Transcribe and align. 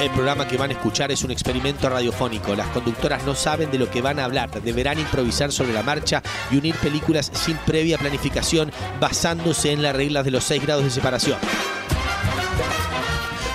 El 0.00 0.10
programa 0.10 0.46
que 0.46 0.58
van 0.58 0.70
a 0.70 0.74
escuchar 0.74 1.10
es 1.10 1.24
un 1.24 1.30
experimento 1.30 1.88
radiofónico. 1.88 2.54
Las 2.54 2.68
conductoras 2.68 3.24
no 3.24 3.34
saben 3.34 3.70
de 3.70 3.78
lo 3.78 3.90
que 3.90 4.02
van 4.02 4.18
a 4.18 4.24
hablar. 4.24 4.50
Deberán 4.60 4.98
improvisar 4.98 5.50
sobre 5.50 5.72
la 5.72 5.82
marcha 5.82 6.22
y 6.50 6.58
unir 6.58 6.74
películas 6.76 7.30
sin 7.32 7.56
previa 7.58 7.96
planificación 7.96 8.70
basándose 9.00 9.72
en 9.72 9.82
las 9.82 9.96
reglas 9.96 10.26
de 10.26 10.32
los 10.32 10.44
6 10.44 10.62
grados 10.62 10.84
de 10.84 10.90
separación. 10.90 11.38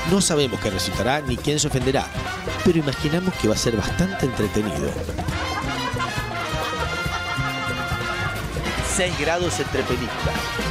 No 0.09 0.19
sabemos 0.19 0.59
qué 0.59 0.71
resultará 0.71 1.21
ni 1.21 1.37
quién 1.37 1.59
se 1.59 1.67
ofenderá, 1.67 2.07
pero 2.65 2.79
imaginamos 2.79 3.33
que 3.35 3.47
va 3.47 3.53
a 3.53 3.57
ser 3.57 3.77
bastante 3.77 4.25
entretenido. 4.25 4.89
6 8.95 9.19
grados 9.19 9.59
entre 9.59 9.83
películas. 9.83 10.70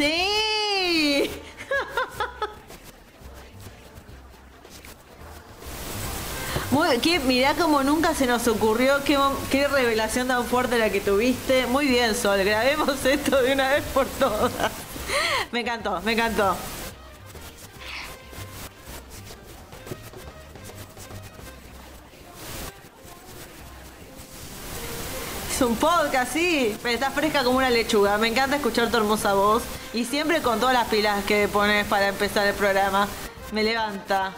Sí. 0.00 1.30
Muy, 6.70 6.98
mirá 7.26 7.52
como 7.52 7.82
nunca 7.82 8.14
se 8.14 8.26
nos 8.26 8.48
ocurrió, 8.48 9.04
qué, 9.04 9.18
qué 9.50 9.68
revelación 9.68 10.28
tan 10.28 10.46
fuerte 10.46 10.78
la 10.78 10.88
que 10.88 11.02
tuviste. 11.02 11.66
Muy 11.66 11.86
bien, 11.86 12.14
Sol, 12.14 12.42
grabemos 12.42 13.04
esto 13.04 13.42
de 13.42 13.52
una 13.52 13.68
vez 13.72 13.84
por 13.92 14.06
todas. 14.06 14.72
Me 15.52 15.60
encantó, 15.60 16.00
me 16.00 16.12
encantó. 16.12 16.56
Es 25.50 25.60
un 25.60 25.76
podcast, 25.76 26.32
sí, 26.32 26.74
pero 26.82 26.94
está 26.94 27.10
fresca 27.10 27.44
como 27.44 27.58
una 27.58 27.68
lechuga. 27.68 28.16
Me 28.16 28.28
encanta 28.28 28.56
escuchar 28.56 28.90
tu 28.90 28.96
hermosa 28.96 29.34
voz 29.34 29.62
y 29.92 30.04
siempre 30.04 30.40
con 30.40 30.60
todas 30.60 30.74
las 30.74 30.88
pilas 30.88 31.24
que 31.24 31.48
pones 31.48 31.86
para 31.86 32.08
empezar 32.08 32.46
el 32.46 32.54
programa. 32.54 33.08
Me 33.52 33.62
levanta. 33.62 34.32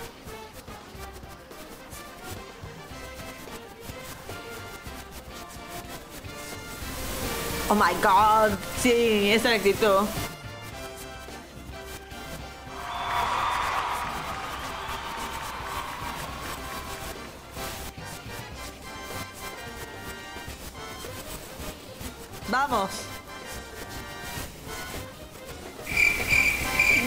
Oh 7.68 7.74
my 7.74 7.94
god, 8.02 8.58
sí, 8.80 9.30
esa 9.30 9.54
es 9.54 9.64
la 9.64 9.70
actitud. 9.70 10.06
Vamos. 22.48 22.90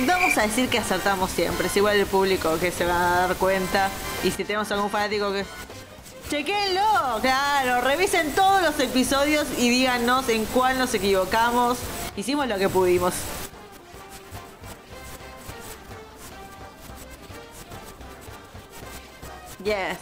Vamos 0.06 0.38
a 0.38 0.44
decir 0.44 0.70
que 0.70 0.78
acertamos 0.78 1.32
siempre. 1.32 1.68
Es 1.68 1.78
igual 1.78 1.98
el 1.98 2.06
público 2.06 2.60
que 2.60 2.72
se 2.72 2.86
va 2.86 3.24
a 3.24 3.28
dar 3.28 3.36
cuenta. 3.38 3.90
Y 4.24 4.32
si 4.32 4.44
tenemos 4.44 4.72
algún 4.72 4.90
fanático 4.90 5.32
que. 5.32 5.46
¡Chequenlo! 6.30 7.20
Claro, 7.22 7.82
revisen 7.82 8.34
todos 8.34 8.62
los 8.62 8.80
episodios 8.80 9.48
y 9.58 9.70
díganos 9.70 10.28
en 10.30 10.46
cuál 10.46 10.78
nos 10.78 10.94
equivocamos. 10.94 11.78
Hicimos 12.16 12.48
lo 12.48 12.58
que 12.58 12.70
pudimos. 12.70 13.14
Yes. 19.64 19.98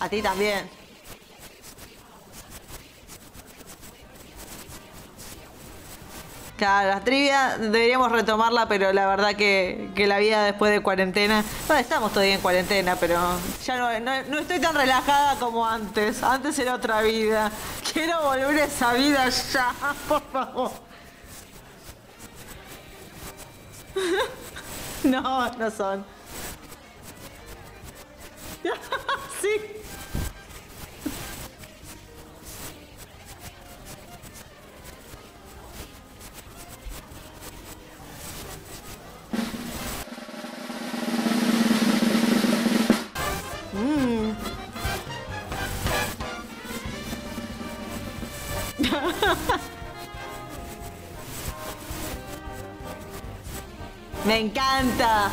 A 0.00 0.08
ti 0.08 0.20
también. 0.20 0.83
La 6.64 7.02
trivia 7.04 7.58
deberíamos 7.58 8.10
retomarla, 8.10 8.66
pero 8.66 8.90
la 8.94 9.06
verdad 9.06 9.36
que, 9.36 9.92
la 9.96 10.18
vida 10.18 10.44
después 10.44 10.72
de 10.72 10.80
cuarentena. 10.80 11.44
Bueno, 11.66 11.82
estamos 11.82 12.10
todavía 12.10 12.36
en 12.36 12.40
cuarentena, 12.40 12.96
pero 12.96 13.20
ya 13.62 13.76
no, 13.76 14.00
no, 14.00 14.22
no 14.30 14.38
estoy 14.38 14.60
tan 14.60 14.74
relajada 14.74 15.38
como 15.38 15.66
antes. 15.66 16.22
Antes 16.22 16.58
era 16.58 16.74
otra 16.74 17.02
vida. 17.02 17.52
Quiero 17.92 18.22
volver 18.22 18.60
a 18.60 18.64
esa 18.64 18.94
vida 18.94 19.28
ya, 19.28 19.74
por 20.08 20.22
favor. 20.32 20.70
No, 25.04 25.50
no 25.58 25.70
son. 25.70 26.02
sí. 29.42 29.83
Me 54.24 54.40
encanta. 54.40 55.30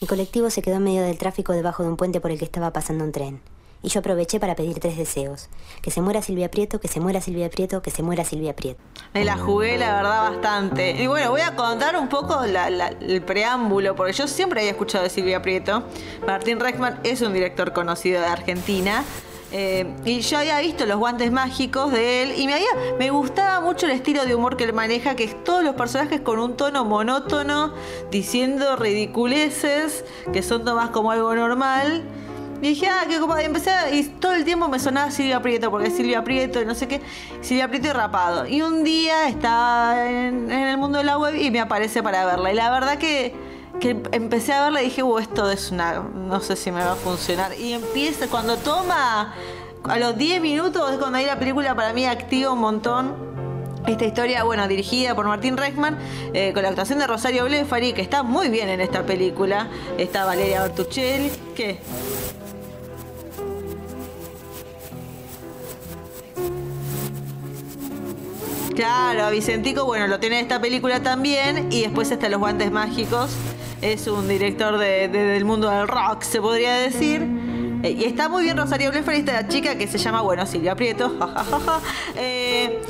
Mi 0.00 0.06
colectivo 0.06 0.50
se 0.50 0.62
quedó 0.62 0.76
en 0.76 0.84
medio 0.84 1.02
del 1.02 1.18
tráfico 1.18 1.52
debajo 1.52 1.82
de 1.82 1.88
un 1.88 1.96
puente 1.96 2.20
por 2.20 2.30
el 2.30 2.38
que 2.38 2.44
estaba 2.44 2.72
pasando 2.72 3.02
un 3.04 3.10
tren. 3.12 3.40
Y 3.86 3.88
yo 3.88 4.00
aproveché 4.00 4.40
para 4.40 4.56
pedir 4.56 4.80
tres 4.80 4.96
deseos. 4.96 5.48
Que 5.80 5.92
se 5.92 6.00
muera 6.00 6.20
Silvia 6.20 6.50
Prieto, 6.50 6.80
que 6.80 6.88
se 6.88 6.98
muera 6.98 7.20
Silvia 7.20 7.48
Prieto, 7.48 7.82
que 7.82 7.92
se 7.92 8.02
muera 8.02 8.24
Silvia 8.24 8.56
Prieto. 8.56 8.80
Me 9.14 9.24
la 9.24 9.38
jugué, 9.38 9.78
la 9.78 9.94
verdad, 9.98 10.32
bastante. 10.32 10.90
Y 11.00 11.06
bueno, 11.06 11.30
voy 11.30 11.42
a 11.42 11.54
contar 11.54 11.96
un 11.96 12.08
poco 12.08 12.42
el 12.42 13.22
preámbulo, 13.22 13.94
porque 13.94 14.12
yo 14.12 14.26
siempre 14.26 14.58
había 14.58 14.72
escuchado 14.72 15.04
de 15.04 15.10
Silvia 15.10 15.40
Prieto. 15.40 15.84
Martín 16.26 16.58
Reichman 16.58 16.98
es 17.04 17.22
un 17.22 17.32
director 17.32 17.72
conocido 17.72 18.20
de 18.22 18.26
Argentina. 18.26 19.04
eh, 19.52 19.86
y 20.04 20.20
yo 20.20 20.38
había 20.38 20.58
visto 20.58 20.84
los 20.84 20.96
guantes 20.98 21.30
mágicos 21.30 21.92
de 21.92 22.24
él 22.24 22.34
y 22.36 22.48
me, 22.48 22.54
había, 22.54 22.66
me 22.98 23.10
gustaba 23.10 23.60
mucho 23.60 23.86
el 23.86 23.92
estilo 23.92 24.24
de 24.24 24.34
humor 24.34 24.56
que 24.56 24.64
él 24.64 24.72
maneja, 24.72 25.14
que 25.14 25.22
es 25.22 25.44
todos 25.44 25.62
los 25.62 25.76
personajes 25.76 26.20
con 26.22 26.40
un 26.40 26.56
tono 26.56 26.84
monótono, 26.84 27.72
diciendo 28.10 28.74
ridiculeces, 28.74 30.04
que 30.32 30.42
son 30.42 30.64
tomadas 30.64 30.90
como 30.90 31.12
algo 31.12 31.32
normal. 31.36 32.02
Y 32.62 32.68
dije, 32.68 32.88
ah, 32.88 33.04
qué 33.08 33.18
copado. 33.18 33.40
Y 33.40 33.44
empecé 33.44 33.70
y 33.92 34.04
todo 34.04 34.32
el 34.32 34.44
tiempo 34.44 34.68
me 34.68 34.78
sonaba 34.78 35.10
Silvia 35.10 35.40
Prieto, 35.40 35.70
porque 35.70 35.90
Silvia 35.90 36.24
Prieto 36.24 36.60
y 36.60 36.64
no 36.64 36.74
sé 36.74 36.88
qué. 36.88 37.00
Silvia 37.40 37.68
Prieto 37.68 37.88
y 37.88 37.92
rapado. 37.92 38.46
Y 38.46 38.62
un 38.62 38.82
día 38.82 39.28
estaba 39.28 40.08
en, 40.10 40.50
el 40.50 40.76
mundo 40.78 40.98
de 40.98 41.04
la 41.04 41.18
web 41.18 41.34
y 41.36 41.50
me 41.50 41.60
aparece 41.60 42.02
para 42.02 42.24
verla. 42.24 42.52
Y 42.52 42.54
la 42.54 42.70
verdad 42.70 42.98
que, 42.98 43.34
que 43.80 44.00
empecé 44.12 44.52
a 44.54 44.64
verla 44.64 44.82
y 44.82 44.86
dije, 44.86 45.02
uh, 45.02 45.18
esto 45.18 45.50
es 45.50 45.70
una. 45.70 46.00
No 46.00 46.40
sé 46.40 46.56
si 46.56 46.70
me 46.70 46.80
va 46.80 46.92
a 46.92 46.96
funcionar. 46.96 47.52
Y 47.58 47.72
empieza, 47.72 48.28
cuando 48.28 48.56
toma. 48.56 49.34
A 49.84 49.98
los 49.98 50.18
10 50.18 50.40
minutos 50.40 50.90
es 50.90 50.98
cuando 50.98 51.18
ahí 51.18 51.26
la 51.26 51.38
película 51.38 51.76
para 51.76 51.92
mí 51.92 52.06
activa 52.06 52.50
un 52.50 52.58
montón. 52.58 53.14
Esta 53.86 54.04
historia, 54.04 54.42
bueno, 54.42 54.66
dirigida 54.66 55.14
por 55.14 55.26
Martín 55.26 55.56
Reichman, 55.56 55.96
eh, 56.34 56.52
con 56.52 56.64
la 56.64 56.70
actuación 56.70 56.98
de 56.98 57.06
Rosario 57.06 57.44
Blefari, 57.44 57.92
que 57.92 58.02
está 58.02 58.24
muy 58.24 58.48
bien 58.48 58.68
en 58.68 58.80
esta 58.80 59.04
película. 59.04 59.68
Está 59.96 60.24
Valeria 60.24 60.62
Bertuccelli. 60.62 61.30
¿Qué? 61.54 61.78
Claro, 68.76 69.24
a 69.24 69.30
Vicentico, 69.30 69.84
bueno, 69.86 70.06
lo 70.06 70.20
tiene 70.20 70.38
esta 70.38 70.60
película 70.60 71.02
también. 71.02 71.68
Y 71.72 71.82
después 71.82 72.10
está 72.10 72.28
Los 72.28 72.38
Guantes 72.40 72.70
Mágicos. 72.70 73.30
Es 73.82 74.06
un 74.06 74.28
director 74.28 74.78
de- 74.78 75.08
de- 75.08 75.24
del 75.24 75.44
mundo 75.44 75.68
del 75.70 75.88
rock, 75.88 76.22
se 76.22 76.40
podría 76.40 76.74
decir. 76.74 77.22
Eh, 77.82 77.90
Y 77.98 78.04
está 78.04 78.28
muy 78.28 78.44
bien 78.44 78.56
Rosario 78.56 78.90
Bleffer, 78.90 79.14
esta 79.14 79.48
chica 79.48 79.76
que 79.76 79.86
se 79.86 79.98
llama, 79.98 80.20
bueno, 80.22 80.44
Silvia 80.46 80.74
Prieto, 80.74 81.14
eh, 82.16 82.80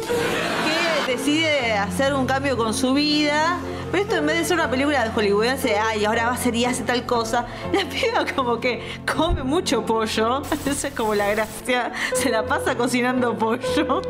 que 1.06 1.12
decide 1.16 1.72
hacer 1.72 2.14
un 2.14 2.26
cambio 2.26 2.56
con 2.56 2.72
su 2.74 2.92
vida. 2.94 3.58
Pero 3.92 4.02
esto 4.04 4.16
en 4.16 4.26
vez 4.26 4.38
de 4.38 4.44
ser 4.44 4.56
una 4.56 4.68
película 4.70 5.04
de 5.04 5.10
hollywoodense, 5.10 5.68
de, 5.68 5.76
ay, 5.78 6.04
ahora 6.04 6.26
va 6.26 6.32
a 6.34 6.36
ser 6.36 6.54
y 6.56 6.64
hace 6.64 6.82
tal 6.82 7.04
cosa, 7.06 7.46
la 7.72 7.84
piba 7.88 8.24
como 8.34 8.58
que 8.58 8.82
come 9.12 9.42
mucho 9.44 9.84
pollo. 9.84 10.42
Esa 10.66 10.88
es 10.88 10.94
como 10.94 11.14
la 11.14 11.28
gracia. 11.30 11.92
Se 12.14 12.30
la 12.30 12.44
pasa 12.44 12.76
cocinando 12.76 13.36
pollo. 13.38 14.02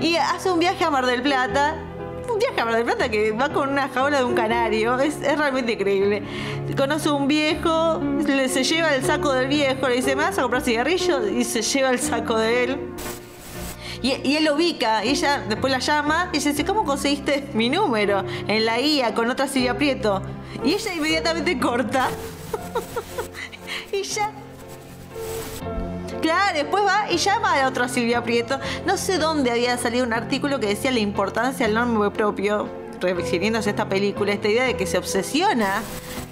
Y 0.00 0.16
hace 0.16 0.50
un 0.50 0.58
viaje 0.58 0.84
a 0.84 0.90
Mar 0.90 1.06
del 1.06 1.22
Plata. 1.22 1.76
Un 2.30 2.38
viaje 2.38 2.60
a 2.60 2.64
Mar 2.64 2.74
del 2.74 2.84
Plata 2.84 3.08
que 3.08 3.32
va 3.32 3.48
con 3.48 3.68
una 3.70 3.88
jaula 3.88 4.18
de 4.18 4.24
un 4.24 4.34
canario. 4.34 4.98
Es, 4.98 5.20
realmente 5.20 5.72
increíble. 5.72 6.22
Conoce 6.76 7.08
a 7.08 7.12
un 7.12 7.26
viejo, 7.28 8.00
le- 8.26 8.48
se 8.48 8.62
lleva 8.64 8.94
el 8.94 9.04
saco 9.04 9.32
del 9.32 9.48
viejo, 9.48 9.88
le 9.88 9.96
dice, 9.96 10.14
¿me 10.16 10.24
vas 10.24 10.38
a 10.38 10.42
comprar 10.42 10.62
cigarrillos? 10.62 11.30
Y 11.30 11.44
se 11.44 11.62
lleva 11.62 11.90
el 11.90 11.98
saco 11.98 12.36
de 12.38 12.64
él. 12.64 12.80
Y, 14.02 14.12
y 14.28 14.36
él 14.36 14.44
lo 14.44 14.54
ubica, 14.54 15.04
y 15.04 15.10
ella 15.10 15.42
después 15.48 15.72
la 15.72 15.78
llama 15.78 16.28
y 16.32 16.36
ella 16.36 16.50
dice, 16.50 16.64
¿cómo 16.66 16.84
conseguiste 16.84 17.48
mi 17.54 17.70
número? 17.70 18.24
En 18.46 18.66
la 18.66 18.78
guía 18.78 19.14
con 19.14 19.30
otra 19.30 19.48
Silvia 19.48 19.76
Prieto. 19.76 20.22
Y 20.62 20.74
ella 20.74 20.94
inmediatamente 20.94 21.58
corta. 21.58 22.08
y 23.92 24.02
ya 24.02 24.30
Después 26.54 26.84
va 26.84 27.10
y 27.10 27.18
llama 27.18 27.52
a 27.52 27.58
la 27.58 27.68
otra 27.68 27.88
Silvia 27.88 28.22
Prieto. 28.24 28.58
No 28.84 28.96
sé 28.96 29.18
dónde 29.18 29.50
había 29.50 29.76
salido 29.78 30.04
un 30.04 30.12
artículo 30.12 30.58
que 30.58 30.66
decía 30.66 30.90
la 30.90 30.98
importancia 30.98 31.66
del 31.66 31.74
nombre 31.74 32.10
propio, 32.10 32.68
refiriéndose 33.00 33.68
a 33.68 33.72
esta 33.72 33.88
película, 33.88 34.32
esta 34.32 34.48
idea 34.48 34.64
de 34.64 34.76
que 34.76 34.86
se 34.86 34.98
obsesiona 34.98 35.82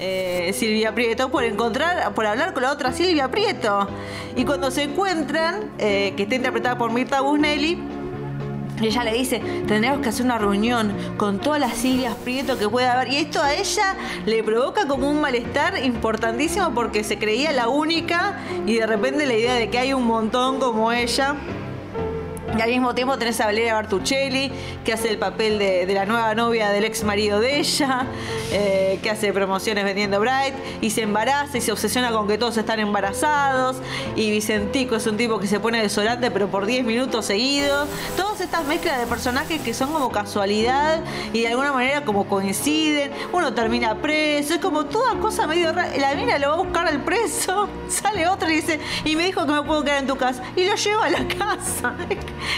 eh, 0.01 0.53
Silvia 0.53 0.95
Prieto 0.95 1.31
por 1.31 1.45
encontrar, 1.45 2.13
por 2.15 2.27
hablar 2.27 2.55
con 2.55 2.65
la 2.65 2.73
otra 2.73 2.93
Silvia 2.93 3.31
Prieto. 3.31 3.89
Y 4.35 4.45
cuando 4.45 4.71
se 4.73 4.83
encuentran, 4.83 5.71
eh, 5.79 6.13
que 6.17 6.25
está 6.25 6.35
interpretada 6.35 6.77
por 6.77 6.91
Mirta 6.91 7.21
Busnelli, 7.21 7.79
ella 8.83 9.05
le 9.05 9.15
dice, 9.15 9.41
tendremos 9.67 10.01
que 10.01 10.09
hacer 10.09 10.25
una 10.25 10.39
reunión 10.39 10.93
con 11.17 11.39
todas 11.39 11.61
las 11.61 11.75
Silvias 11.75 12.15
Prieto 12.17 12.59
que 12.59 12.69
pueda 12.69 12.95
haber. 12.95 13.13
Y 13.13 13.17
esto 13.17 13.43
a 13.43 13.55
ella 13.55 13.97
le 14.27 14.43
provoca 14.43 14.87
como 14.89 15.09
un 15.09 15.21
malestar 15.21 15.85
importantísimo 15.85 16.73
porque 16.75 17.05
se 17.05 17.19
creía 17.19 17.53
la 17.53 17.69
única 17.69 18.41
y 18.67 18.75
de 18.75 18.87
repente 18.87 19.27
la 19.27 19.35
idea 19.35 19.55
de 19.55 19.71
que 19.71 19.79
hay 19.79 19.93
un 19.93 20.05
montón 20.05 20.59
como 20.59 20.93
ella. 20.93 21.37
Y 22.57 22.61
al 22.61 22.71
mismo 22.71 22.95
tiempo 22.95 23.19
tenés 23.19 23.41
a 23.41 23.47
Valeria 23.47 23.75
Bartuccelli, 23.75 24.53
que 24.85 24.93
hace 24.93 25.09
el 25.11 25.19
papel 25.19 25.59
de, 25.59 25.93
la 25.93 26.07
nueva 26.07 26.35
novia 26.37 26.71
del 26.71 26.85
ex 26.85 27.03
marido 27.03 27.41
de 27.41 27.59
ella, 27.59 28.07
eh, 28.53 29.01
que 29.03 29.11
hace 29.11 29.33
promociones 29.33 29.85
vendiendo 29.85 30.21
Bright, 30.21 30.55
y 30.81 30.91
se 30.91 31.03
embaraza 31.03 31.59
y 31.59 31.61
se 31.61 31.73
obsesiona 31.73 32.13
con 32.13 32.29
que 32.29 32.39
todos 32.39 32.57
están 32.57 32.79
embarazados. 32.79 33.79
Y 34.15 34.31
Vicentico 34.31 34.95
es 34.95 35.07
un 35.09 35.17
tipo 35.17 35.41
que 35.41 35.49
se 35.49 35.59
pone 35.59 35.83
desodorante, 35.83 36.31
pero 36.31 36.49
por 36.49 36.65
10 36.65 36.85
minutos 36.85 37.27
seguidos. 37.27 37.89
Todas 38.17 38.41
estas 38.41 38.65
mezclas 38.67 39.01
de 39.01 39.07
personajes 39.07 39.61
que 39.61 39.75
son 39.75 39.93
como 39.93 40.13
casualidad 40.13 41.01
y 41.33 41.41
de 41.41 41.49
alguna 41.49 41.73
manera 41.73 42.05
como 42.05 42.29
coinciden. 42.29 43.11
Uno 43.33 43.53
termina 43.53 43.97
preso, 43.97 44.55
es 44.55 44.61
como 44.61 44.87
toda 44.87 45.19
cosa 45.19 45.49
medio 45.49 45.73
rara. 45.73 45.97
La 45.97 46.15
mina 46.15 46.39
lo 46.39 46.49
va 46.49 46.55
a 46.55 46.59
buscar 46.59 46.87
al 46.87 47.03
preso, 47.03 47.69
sale 47.95 48.27
otra 48.29 48.53
y 48.53 48.57
dice, 48.57 48.81
y 49.05 49.17
me 49.17 49.25
dijo 49.25 49.47
que 49.47 49.53
me 49.53 49.63
puedo 49.63 49.83
quedar 49.83 49.99
en 49.99 50.07
tu 50.07 50.17
casa. 50.17 50.43
Y 50.57 50.67
lo 50.67 50.75
lleva 50.75 51.07
a 51.07 51.11
la 51.11 51.29
casa. 51.29 51.95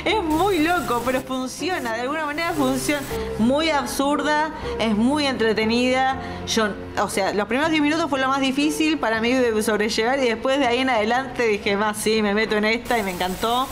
Es 0.05 0.23
muy 0.23 0.59
loco, 0.59 1.03
pero 1.05 1.21
funciona, 1.21 1.95
de 1.95 2.03
alguna 2.03 2.27
manera 2.27 2.53
funciona. 2.53 3.03
Muy 3.39 3.71
absurda, 3.71 4.53
es 4.79 4.97
muy 4.97 5.27
entretenida. 5.27 6.21
Yo, 6.47 6.69
o 7.01 7.09
sea, 7.09 7.33
los 7.33 7.47
primeros 7.47 7.71
10 7.71 7.83
minutos 7.83 8.09
fue 8.09 8.21
lo 8.21 8.29
más 8.29 8.41
difícil 8.41 8.99
para 8.99 9.21
mí 9.21 9.33
de 9.33 9.63
sobrellevar 9.63 10.19
y 10.19 10.29
después 10.29 10.59
de 10.59 10.67
ahí 10.67 10.79
en 10.79 10.91
adelante 10.91 11.47
dije, 11.47 11.77
más 11.77 11.97
sí, 11.97 12.23
me 12.23 12.35
meto 12.35 12.57
en 12.57 12.65
esta 12.65 12.99
y 12.99 13.03
me 13.03 13.11
encantó. 13.11 13.67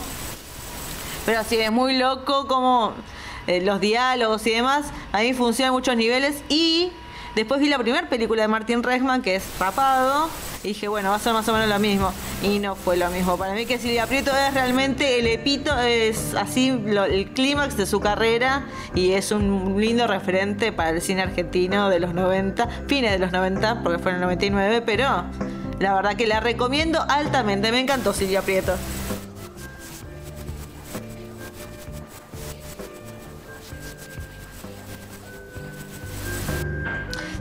Pero 1.26 1.42
sí, 1.44 1.56
es 1.56 1.72
muy 1.72 1.96
loco 1.96 2.46
como 2.46 2.92
eh, 3.46 3.60
los 3.60 3.80
diálogos 3.80 4.46
y 4.46 4.50
demás. 4.50 4.86
A 5.12 5.20
mí 5.20 5.32
funciona 5.32 5.70
a 5.70 5.72
muchos 5.72 5.96
niveles. 5.96 6.42
Y 6.48 6.92
después 7.34 7.60
vi 7.60 7.68
la 7.68 7.78
primera 7.78 8.08
película 8.08 8.42
de 8.42 8.48
Martin 8.48 8.82
Reisman, 8.82 9.22
que 9.22 9.36
es 9.36 9.44
Rapado. 9.58 10.28
Y 10.64 10.68
dije, 10.68 10.88
bueno, 10.88 11.10
va 11.10 11.16
a 11.16 11.18
ser 11.18 11.34
más 11.34 11.46
o 11.46 11.52
menos 11.52 11.68
lo 11.68 11.78
mismo. 11.78 12.10
Y 12.42 12.58
no 12.58 12.74
fue 12.74 12.96
lo 12.96 13.10
mismo. 13.10 13.36
Para 13.36 13.52
mí 13.52 13.66
que 13.66 13.78
Silvia 13.78 14.06
Prieto 14.06 14.32
es 14.34 14.54
realmente 14.54 15.18
el 15.18 15.26
epito, 15.26 15.78
es 15.78 16.34
así 16.34 16.68
el 16.68 17.30
clímax 17.34 17.76
de 17.76 17.84
su 17.84 18.00
carrera. 18.00 18.64
Y 18.94 19.12
es 19.12 19.30
un 19.30 19.78
lindo 19.78 20.06
referente 20.06 20.72
para 20.72 20.88
el 20.88 21.02
cine 21.02 21.20
argentino 21.20 21.90
de 21.90 22.00
los 22.00 22.14
90, 22.14 22.66
fines 22.86 23.12
de 23.12 23.18
los 23.18 23.30
90, 23.30 23.82
porque 23.82 23.98
fue 23.98 24.12
en 24.12 24.16
el 24.16 24.22
99. 24.22 24.82
Pero 24.86 25.24
la 25.80 25.92
verdad 25.92 26.16
que 26.16 26.26
la 26.26 26.40
recomiendo 26.40 27.04
altamente. 27.10 27.70
Me 27.70 27.80
encantó 27.80 28.14
Silvia 28.14 28.40
Prieto. 28.40 28.74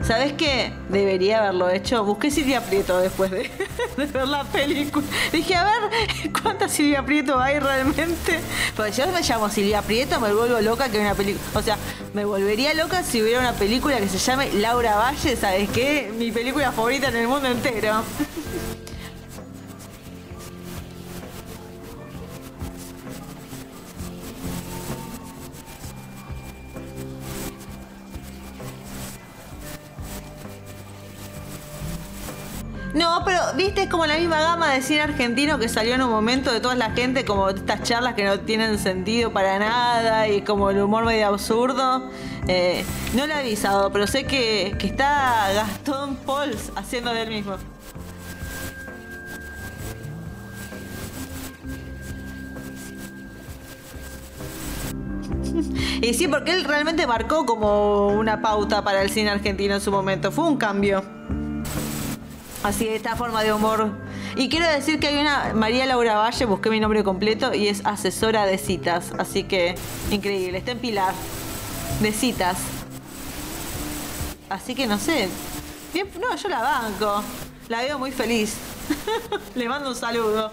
¿Sabes 0.06 0.34
qué? 0.34 0.70
Debería 0.90 1.38
haberlo 1.38 1.70
hecho. 1.70 2.04
Busqué 2.04 2.30
Silvia 2.30 2.60
Prieto 2.60 2.98
después 2.98 3.30
de, 3.30 3.50
ver 3.96 4.28
la 4.28 4.44
película. 4.44 5.06
Dije, 5.32 5.54
a 5.54 5.64
ver, 5.64 6.30
¿cuánta 6.42 6.68
Silvia 6.68 7.02
Prieto 7.06 7.40
hay 7.40 7.58
realmente? 7.58 8.38
Porque 8.76 8.92
yo 8.92 9.06
me 9.06 9.22
llamo 9.22 9.48
Silvia 9.48 9.80
Prieto, 9.80 10.20
me 10.20 10.34
vuelvo 10.34 10.60
loca 10.60 10.90
que 10.90 10.98
una 10.98 11.14
película. 11.14 11.42
O 11.54 11.62
sea, 11.62 11.78
me 12.12 12.26
volvería 12.26 12.74
loca 12.74 13.02
si 13.02 13.22
hubiera 13.22 13.40
una 13.40 13.54
película 13.54 13.96
que 13.98 14.08
se 14.10 14.18
llame 14.18 14.52
Laura 14.52 14.96
Valle, 14.96 15.36
¿sabes 15.36 15.70
qué? 15.70 16.12
Mi 16.18 16.30
película 16.30 16.70
favorita 16.70 17.08
en 17.08 17.16
el 17.16 17.28
mundo 17.28 17.48
entero. 17.48 18.02
Es 33.84 33.90
como 33.90 34.06
la 34.06 34.16
misma 34.16 34.40
gama 34.40 34.72
de 34.72 34.80
cine 34.80 35.02
argentino 35.02 35.58
que 35.58 35.68
salió 35.68 35.94
en 35.94 36.02
un 36.02 36.08
momento 36.10 36.50
de 36.50 36.60
toda 36.60 36.74
la 36.74 36.92
gente, 36.92 37.24
como 37.26 37.50
estas 37.50 37.82
charlas 37.82 38.14
que 38.14 38.24
no 38.24 38.40
tienen 38.40 38.78
sentido 38.78 39.30
para 39.30 39.58
nada 39.58 40.26
y 40.28 40.40
como 40.40 40.70
el 40.70 40.80
humor 40.80 41.04
medio 41.04 41.28
absurdo. 41.28 42.10
Eh, 42.48 42.82
no 43.14 43.26
la 43.26 43.36
he 43.36 43.40
avisado, 43.40 43.92
pero 43.92 44.06
sé 44.06 44.24
que, 44.24 44.74
que 44.78 44.86
está 44.86 45.52
Gastón 45.54 46.16
Pauls 46.16 46.72
haciendo 46.76 47.12
del 47.12 47.28
mismo. 47.28 47.56
Y 56.02 56.12
sí, 56.12 56.28
porque 56.28 56.52
él 56.52 56.64
realmente 56.64 57.06
marcó 57.06 57.46
como 57.46 58.08
una 58.08 58.42
pauta 58.42 58.82
para 58.82 59.00
el 59.00 59.10
cine 59.10 59.30
argentino 59.30 59.74
en 59.74 59.80
su 59.80 59.90
momento. 59.90 60.32
Fue 60.32 60.44
un 60.44 60.56
cambio. 60.58 61.02
Así, 62.64 62.88
esta 62.88 63.14
forma 63.14 63.42
de 63.42 63.52
humor. 63.52 63.90
Y 64.36 64.48
quiero 64.48 64.66
decir 64.66 64.98
que 64.98 65.08
hay 65.08 65.18
una 65.18 65.52
María 65.52 65.84
Laura 65.84 66.16
Valle, 66.16 66.46
busqué 66.46 66.70
mi 66.70 66.80
nombre 66.80 67.04
completo, 67.04 67.52
y 67.52 67.68
es 67.68 67.84
asesora 67.84 68.46
de 68.46 68.56
citas. 68.56 69.12
Así 69.18 69.44
que, 69.44 69.74
increíble, 70.10 70.56
está 70.56 70.70
en 70.70 70.78
Pilar. 70.78 71.12
De 72.00 72.10
citas. 72.10 72.56
Así 74.48 74.74
que 74.74 74.86
no 74.86 74.98
sé. 74.98 75.28
No, 76.18 76.34
yo 76.34 76.48
la 76.48 76.62
banco. 76.62 77.22
La 77.68 77.82
veo 77.82 77.98
muy 77.98 78.12
feliz. 78.12 78.56
Le 79.54 79.68
mando 79.68 79.90
un 79.90 79.96
saludo. 79.96 80.50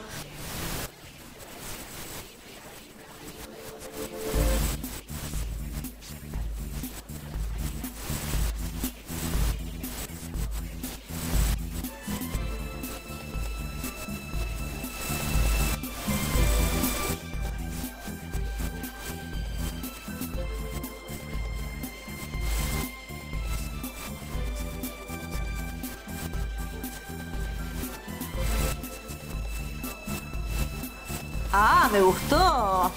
me 31.92 32.00
gustó. 32.02 32.92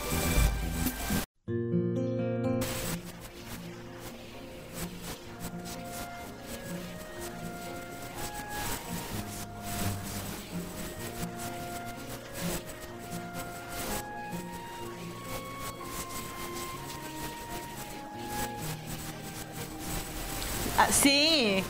Ah, 20.76 20.88
sí. 20.90 21.64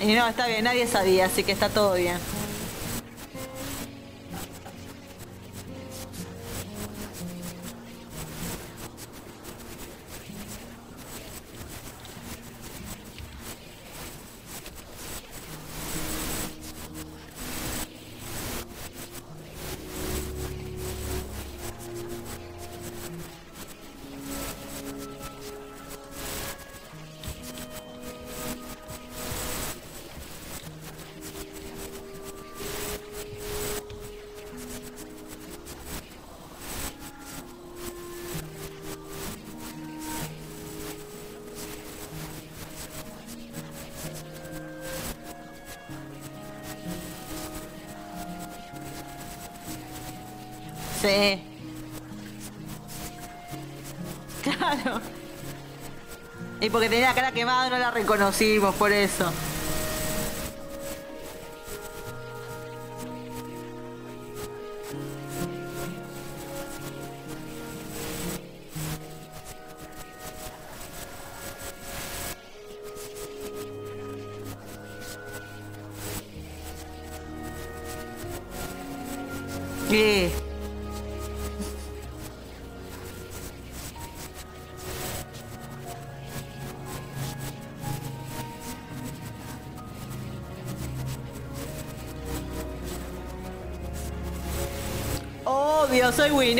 Y 0.00 0.14
no, 0.14 0.26
está 0.28 0.46
bien, 0.46 0.64
nadie 0.64 0.86
sabía, 0.86 1.26
así 1.26 1.44
que 1.44 1.52
está 1.52 1.68
todo 1.68 1.94
bien. 1.94 2.39
Y 56.60 56.68
porque 56.68 56.88
tenía 56.90 57.08
la 57.08 57.14
cara 57.14 57.32
quemada 57.32 57.70
no 57.70 57.78
la 57.78 57.90
reconocimos, 57.90 58.74
por 58.74 58.92
eso. 58.92 59.32
Eh. 79.92 80.39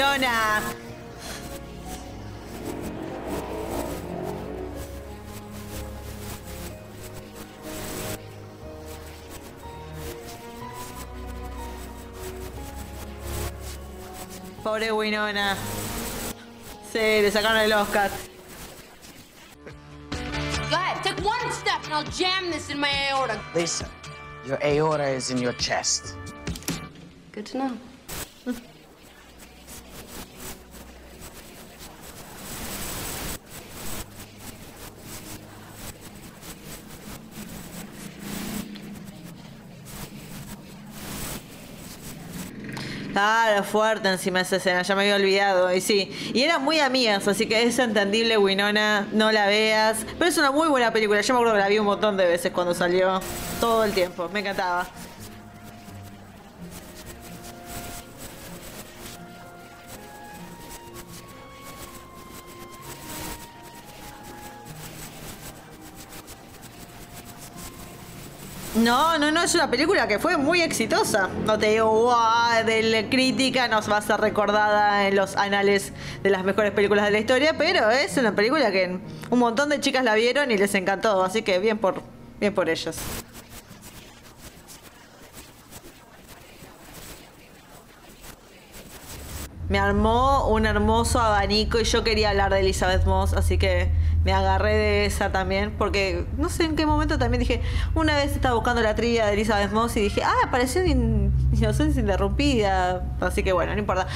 Winona. 0.00 0.62
Pobre 14.62 14.90
Winona. 14.92 15.54
Sí, 16.90 16.99
le 16.99 17.30
sacaron 17.30 17.59
el 17.59 17.73
Oscar. 17.75 18.11
Go 20.71 20.76
ahead, 20.76 21.02
take 21.02 21.23
one 21.23 21.52
step 21.52 21.85
and 21.85 21.92
I'll 21.92 22.04
jam 22.04 22.50
this 22.50 22.71
in 22.71 22.80
my 22.80 22.90
aorta. 23.11 23.38
Lisa, 23.54 23.87
your 24.47 24.59
aorta 24.64 25.09
is 25.11 25.30
in 25.30 25.37
your 25.37 25.52
chest. 25.54 26.16
Good 27.33 27.45
to 27.47 27.59
know. 27.59 27.90
Claro, 43.12 43.64
fuerte 43.64 44.09
encima 44.09 44.40
esa 44.40 44.57
escena, 44.57 44.83
ya 44.83 44.95
me 44.95 45.02
había 45.02 45.17
olvidado. 45.17 45.73
Y 45.75 45.81
sí, 45.81 46.11
y 46.33 46.43
eran 46.43 46.62
muy 46.62 46.81
amigas, 46.81 47.26
así 47.26 47.47
que 47.47 47.62
es 47.62 47.79
entendible, 47.79 48.38
Winona, 48.38 49.07
no 49.12 49.33
la 49.33 49.47
veas. 49.47 50.05
Pero 50.19 50.31
es 50.31 50.38
una 50.38 50.50
muy 50.50 50.69
buena 50.69 50.93
película, 50.93 51.21
yo 51.21 51.35
me 51.35 51.40
acuerdo 51.40 51.55
que 51.55 51.61
la 51.61 51.69
vi 51.69 51.79
un 51.79 51.87
montón 51.87 52.17
de 52.17 52.26
veces 52.26 52.52
cuando 52.52 52.75
salió, 52.75 53.21
todo 53.61 53.85
el 53.85 53.93
tiempo, 53.93 54.29
me 54.33 54.40
encantaba. 54.40 54.87
No, 68.81 69.19
no, 69.19 69.31
no, 69.31 69.43
es 69.43 69.55
una 69.55 69.71
película 69.71 70.09
que 70.09 70.19
fue 70.19 70.39
muy 70.39 70.63
exitosa. 70.63 71.29
No 71.45 71.59
te 71.59 71.69
digo, 71.69 71.91
wow, 71.91 72.65
de 72.65 72.83
la 72.83 73.11
crítica 73.11 73.69
nos 73.69 73.91
va 73.91 73.99
a 73.99 74.03
ser 74.03 74.19
recordada 74.19 75.07
en 75.07 75.17
los 75.17 75.37
anales 75.37 75.93
de 76.23 76.31
las 76.31 76.45
mejores 76.45 76.73
películas 76.73 77.05
de 77.05 77.11
la 77.11 77.19
historia, 77.19 77.59
pero 77.59 77.91
es 77.91 78.17
una 78.17 78.35
película 78.35 78.73
que 78.73 78.99
un 79.29 79.39
montón 79.39 79.69
de 79.69 79.81
chicas 79.81 80.03
la 80.03 80.15
vieron 80.15 80.51
y 80.51 80.57
les 80.57 80.75
encantó, 80.75 81.23
así 81.23 81.43
que 81.43 81.59
bien 81.59 81.77
por, 81.77 82.01
bien 82.41 82.55
por 82.55 82.71
ellos. 82.71 82.97
Me 89.69 89.79
armó 89.79 90.49
un 90.49 90.65
hermoso 90.65 91.21
abanico 91.21 91.79
y 91.79 91.85
yo 91.85 92.03
quería 92.03 92.31
hablar 92.31 92.51
de 92.51 92.61
Elizabeth 92.61 93.05
Moss, 93.05 93.35
así 93.35 93.59
que 93.59 93.91
me 94.25 94.33
agarré 94.33 94.77
de 94.77 95.07
esa 95.07 95.33
también, 95.33 95.73
porque 95.79 96.27
no 96.37 96.49
sé 96.49 96.65
en 96.65 96.77
qué 96.77 96.85
momento 96.85 97.19
también 97.19 97.41
dije, 97.41 97.62
una 97.95 98.17
vez 98.17 98.33
estaba 98.33 98.55
buscando 98.55 98.83
la 98.83 98.95
trivia 98.95 99.27
de 99.27 99.33
Elizabeth 99.33 99.73
Moss 99.73 99.97
y 99.97 100.00
dije, 100.00 100.23
ah, 100.23 100.35
apareció 100.45 100.83
en 100.83 101.33
Inocencia 101.53 102.00
Interrumpida, 102.00 103.03
así 103.21 103.43
que 103.43 103.53
bueno, 103.53 103.73
no 103.73 103.79
importa. 103.79 104.07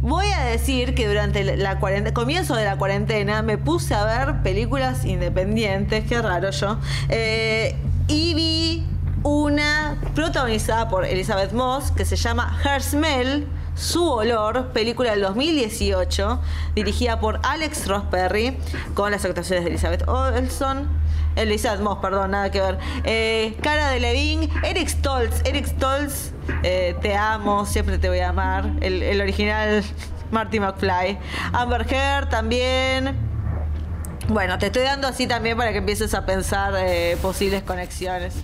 Voy 0.00 0.26
a 0.26 0.44
decir 0.44 0.94
que 0.94 1.06
durante 1.06 1.44
la 1.56 1.78
cuarentena, 1.78 2.14
comienzo 2.14 2.56
de 2.56 2.64
la 2.64 2.76
cuarentena, 2.76 3.42
me 3.42 3.58
puse 3.58 3.94
a 3.94 4.04
ver 4.04 4.42
películas 4.42 5.04
independientes, 5.04 6.04
qué 6.08 6.20
raro 6.20 6.50
yo, 6.50 6.78
eh, 7.08 7.76
y 8.08 8.34
vi 8.34 8.86
una 9.22 9.96
protagonizada 10.14 10.88
por 10.88 11.04
Elizabeth 11.04 11.52
Moss 11.52 11.90
que 11.92 12.04
se 12.04 12.16
llama 12.16 12.58
Her 12.64 12.82
Smell, 12.82 13.46
su 13.80 14.06
olor, 14.12 14.68
película 14.72 15.12
del 15.12 15.22
2018, 15.22 16.40
dirigida 16.74 17.18
por 17.18 17.40
Alex 17.42 17.88
Ross 17.88 18.04
Perry, 18.10 18.58
con 18.94 19.10
las 19.10 19.24
actuaciones 19.24 19.64
de 19.64 19.70
Elizabeth 19.70 20.06
Olson, 20.06 20.86
Elizabeth 21.34 21.80
Moss, 21.80 21.98
perdón, 22.00 22.32
nada 22.32 22.50
que 22.50 22.60
ver, 22.60 22.78
eh, 23.04 23.56
Cara 23.62 23.88
de 23.90 24.00
Levine, 24.00 24.50
Eric 24.64 24.88
Stoltz, 24.88 25.40
Eric 25.46 25.66
Stoltz, 25.66 26.32
eh, 26.62 26.94
te 27.00 27.16
amo, 27.16 27.64
siempre 27.64 27.96
te 27.96 28.10
voy 28.10 28.18
a 28.18 28.28
amar, 28.28 28.70
el, 28.82 29.02
el 29.02 29.18
original 29.18 29.82
Marty 30.30 30.60
McFly, 30.60 31.18
Amber 31.52 31.86
Heard 31.90 32.28
también. 32.28 33.16
Bueno, 34.28 34.58
te 34.58 34.66
estoy 34.66 34.82
dando 34.82 35.08
así 35.08 35.26
también 35.26 35.56
para 35.56 35.72
que 35.72 35.78
empieces 35.78 36.12
a 36.12 36.26
pensar 36.26 36.74
eh, 36.76 37.16
posibles 37.22 37.62
conexiones. 37.62 38.34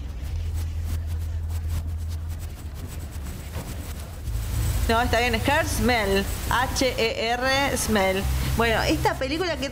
No, 4.88 5.00
está 5.02 5.19
bien, 5.19 5.35
Her 5.35 5.66
Smell. 5.66 6.25
H-E-R 6.50 7.76
Smell. 7.76 8.23
Bueno, 8.57 8.83
esta 8.83 9.14
película 9.14 9.57
que, 9.57 9.71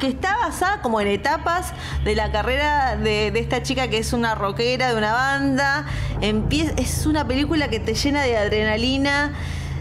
que 0.00 0.08
está 0.08 0.36
basada 0.36 0.82
como 0.82 1.00
en 1.00 1.06
etapas 1.06 1.72
de 2.04 2.16
la 2.16 2.32
carrera 2.32 2.96
de, 2.96 3.30
de 3.30 3.38
esta 3.38 3.62
chica 3.62 3.88
que 3.88 3.98
es 3.98 4.12
una 4.12 4.34
rockera 4.34 4.88
de 4.88 4.96
una 4.96 5.12
banda. 5.12 5.86
Empie- 6.20 6.74
es 6.76 7.06
una 7.06 7.24
película 7.26 7.68
que 7.68 7.78
te 7.78 7.94
llena 7.94 8.22
de 8.22 8.36
adrenalina. 8.36 9.32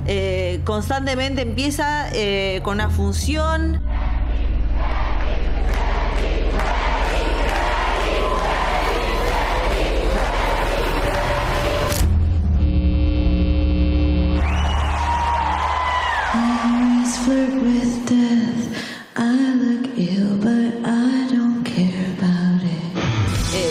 eh, 0.05 0.61
constantemente 0.63 1.41
empieza 1.41 2.07
eh, 2.13 2.61
con 2.63 2.75
una 2.75 2.89
función. 2.91 3.81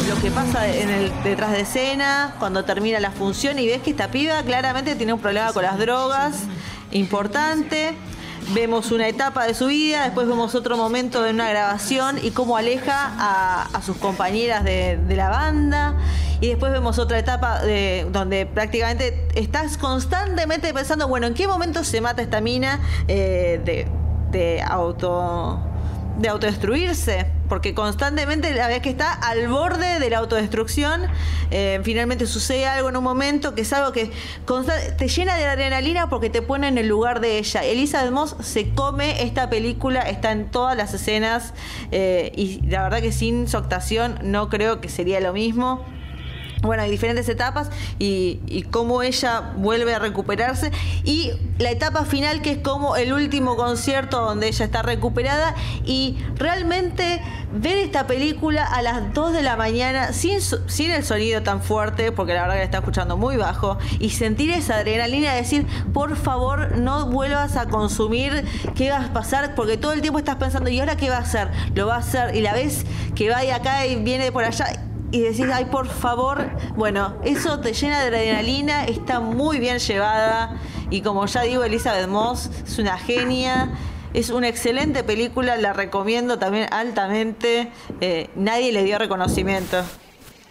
Lo 0.08 0.20
que 0.20 0.30
pasa 0.30 0.68
en 0.68 0.90
el 0.90 1.10
detrás 1.22 1.52
de 1.52 1.60
escena, 1.60 2.34
cuando 2.38 2.64
termina 2.66 3.00
la 3.00 3.10
función 3.10 3.58
y 3.58 3.66
ves 3.66 3.80
que 3.80 3.90
esta 3.90 4.10
piba 4.10 4.42
claramente 4.42 4.94
tiene 4.94 5.14
un 5.14 5.20
problema 5.20 5.54
con 5.54 5.62
las 5.62 5.78
drogas 5.78 6.42
importante. 6.92 7.94
Vemos 8.54 8.92
una 8.92 9.08
etapa 9.08 9.46
de 9.46 9.54
su 9.54 9.66
vida, 9.66 10.04
después 10.04 10.26
vemos 10.26 10.54
otro 10.54 10.76
momento 10.76 11.22
de 11.22 11.30
una 11.30 11.48
grabación 11.48 12.18
y 12.22 12.30
cómo 12.30 12.56
aleja 12.56 13.12
a, 13.18 13.82
sus 13.82 13.96
compañeras 13.96 14.64
de, 14.64 14.96
de 14.96 15.16
la 15.16 15.28
banda. 15.28 15.96
Y 16.40 16.48
después 16.48 16.70
vemos 16.70 16.98
otra 16.98 17.18
etapa 17.18 17.62
de, 17.62 18.06
donde 18.10 18.44
prácticamente 18.46 19.26
estás 19.34 19.78
constantemente 19.78 20.72
pensando, 20.74 21.08
bueno, 21.08 21.26
¿en 21.26 21.34
qué 21.34 21.46
momento 21.48 21.82
se 21.82 22.00
mata 22.00 22.20
esta 22.20 22.40
mina 22.40 22.80
eh, 23.08 23.60
de, 23.64 23.86
de 24.30 24.62
auto 24.62 25.60
de 26.18 26.28
autodestruirse? 26.28 27.35
Porque 27.48 27.74
constantemente 27.74 28.52
la 28.54 28.68
vez 28.68 28.82
que 28.82 28.90
está 28.90 29.12
al 29.12 29.48
borde 29.48 29.98
de 29.98 30.10
la 30.10 30.18
autodestrucción, 30.18 31.02
eh, 31.50 31.80
finalmente 31.84 32.26
sucede 32.26 32.66
algo 32.66 32.88
en 32.88 32.96
un 32.96 33.04
momento 33.04 33.54
que 33.54 33.62
es 33.62 33.72
algo 33.72 33.92
que 33.92 34.10
te 34.98 35.08
llena 35.08 35.36
de 35.36 35.46
adrenalina 35.46 36.08
porque 36.08 36.30
te 36.30 36.42
pone 36.42 36.68
en 36.68 36.78
el 36.78 36.88
lugar 36.88 37.20
de 37.20 37.38
ella. 37.38 37.64
Elizabeth 37.64 38.10
Moss 38.10 38.36
se 38.40 38.70
come 38.70 39.22
esta 39.22 39.48
película, 39.48 40.00
está 40.02 40.32
en 40.32 40.50
todas 40.50 40.76
las 40.76 40.94
escenas 40.94 41.54
eh, 41.92 42.32
y 42.34 42.60
la 42.66 42.82
verdad 42.82 43.00
que 43.00 43.12
sin 43.12 43.48
su 43.48 43.56
actuación 43.56 44.18
no 44.22 44.48
creo 44.48 44.80
que 44.80 44.88
sería 44.88 45.20
lo 45.20 45.32
mismo 45.32 45.84
bueno, 46.66 46.82
hay 46.82 46.90
diferentes 46.90 47.28
etapas 47.28 47.70
y, 47.98 48.64
cómo 48.70 49.02
ella 49.02 49.52
vuelve 49.56 49.94
a 49.94 49.98
recuperarse. 49.98 50.70
Y 51.04 51.30
la 51.58 51.70
etapa 51.70 52.04
final, 52.04 52.42
que 52.42 52.52
es 52.52 52.58
como 52.58 52.96
el 52.96 53.12
último 53.12 53.56
concierto 53.56 54.20
donde 54.20 54.48
ella 54.48 54.64
está 54.64 54.82
recuperada. 54.82 55.54
Y 55.84 56.18
realmente 56.36 57.22
ver 57.52 57.78
esta 57.78 58.06
película 58.06 58.64
a 58.64 58.82
las 58.82 59.14
2 59.14 59.32
de 59.32 59.42
la 59.42 59.56
mañana, 59.56 60.12
sin, 60.12 60.40
sin 60.40 60.90
el 60.90 61.04
sonido 61.04 61.42
tan 61.42 61.62
fuerte, 61.62 62.12
porque 62.12 62.34
la 62.34 62.42
verdad 62.42 62.54
que 62.54 62.60
la 62.60 62.64
está 62.64 62.78
escuchando 62.78 63.16
muy 63.16 63.36
bajo, 63.36 63.78
y 63.98 64.10
sentir 64.10 64.50
esa 64.50 64.76
adrenalina 64.76 65.32
de 65.32 65.38
decir, 65.38 65.66
por 65.92 66.16
favor, 66.16 66.76
no 66.76 67.06
vuelvas 67.06 67.56
a 67.56 67.66
consumir, 67.66 68.44
¿qué 68.74 68.90
va 68.90 69.04
a 69.04 69.12
pasar? 69.12 69.54
Porque 69.54 69.76
todo 69.76 69.92
el 69.92 70.00
tiempo 70.00 70.18
estás 70.18 70.36
pensando, 70.36 70.68
¿y 70.70 70.80
ahora 70.80 70.96
qué 70.96 71.08
va 71.08 71.16
a 71.16 71.20
hacer? 71.20 71.48
Lo 71.74 71.86
va 71.86 71.96
a 71.96 71.98
hacer, 71.98 72.34
y 72.34 72.40
la 72.40 72.52
ves 72.52 72.84
que 73.14 73.30
va 73.30 73.40
de 73.40 73.52
acá 73.52 73.86
y 73.86 73.96
viene 73.96 74.24
de 74.24 74.32
por 74.32 74.44
allá 74.44 74.85
y 75.12 75.20
decís, 75.20 75.46
ay, 75.52 75.66
por 75.66 75.88
favor, 75.88 76.50
bueno, 76.74 77.16
eso 77.24 77.60
te 77.60 77.72
llena 77.72 78.00
de 78.00 78.06
adrenalina, 78.06 78.84
está 78.84 79.20
muy 79.20 79.58
bien 79.58 79.78
llevada 79.78 80.58
y 80.90 81.02
como 81.02 81.26
ya 81.26 81.42
digo, 81.42 81.64
Elizabeth 81.64 82.08
Moss 82.08 82.50
es 82.66 82.78
una 82.78 82.98
genia, 82.98 83.70
es 84.14 84.30
una 84.30 84.48
excelente 84.48 85.04
película, 85.04 85.56
la 85.56 85.72
recomiendo 85.72 86.38
también 86.38 86.72
altamente, 86.72 87.70
eh, 88.00 88.30
nadie 88.34 88.72
le 88.72 88.84
dio 88.84 88.98
reconocimiento. 88.98 89.82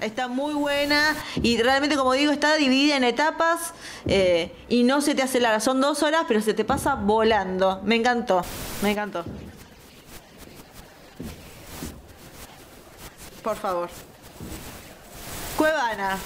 Está 0.02 0.28
muy 0.28 0.54
buena 0.54 1.16
y 1.42 1.62
realmente, 1.62 1.96
como 1.96 2.14
digo, 2.14 2.32
está 2.32 2.56
dividida 2.56 2.98
en 2.98 3.06
etapas 3.06 3.74
eh, 4.06 4.54
y 4.68 4.84
no 4.84 5.00
se 5.00 5.16
te 5.16 5.22
hace 5.22 5.40
larga. 5.40 5.62
Son 5.62 5.80
dos 5.80 6.04
horas, 6.04 6.26
pero 6.28 6.42
se 6.42 6.54
te 6.54 6.66
pasa 6.66 6.96
volando. 6.96 7.82
Me 7.86 7.96
encantó, 7.96 8.42
me 8.84 8.92
encantó. 8.92 9.24
Por 13.42 13.56
favor. 13.56 13.90
Cuevana. 15.58 16.20